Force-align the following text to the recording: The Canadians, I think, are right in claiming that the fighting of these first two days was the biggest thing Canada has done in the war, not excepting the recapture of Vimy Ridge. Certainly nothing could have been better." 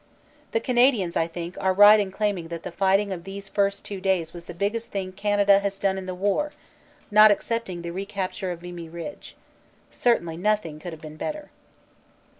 The 0.51 0.59
Canadians, 0.59 1.15
I 1.15 1.27
think, 1.27 1.55
are 1.61 1.75
right 1.75 1.99
in 1.99 2.09
claiming 2.09 2.47
that 2.47 2.63
the 2.63 2.71
fighting 2.71 3.11
of 3.11 3.23
these 3.23 3.47
first 3.47 3.85
two 3.85 4.01
days 4.01 4.33
was 4.33 4.45
the 4.45 4.53
biggest 4.55 4.89
thing 4.89 5.11
Canada 5.11 5.59
has 5.59 5.77
done 5.77 5.95
in 5.95 6.07
the 6.07 6.15
war, 6.15 6.53
not 7.11 7.29
excepting 7.29 7.83
the 7.83 7.91
recapture 7.91 8.51
of 8.51 8.61
Vimy 8.61 8.89
Ridge. 8.89 9.35
Certainly 9.91 10.37
nothing 10.37 10.79
could 10.79 10.91
have 10.91 11.03
been 11.03 11.17
better." 11.17 11.51